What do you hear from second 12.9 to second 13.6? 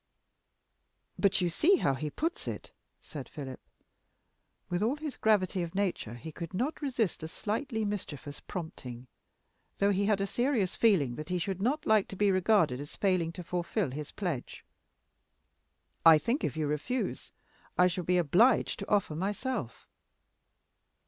failing to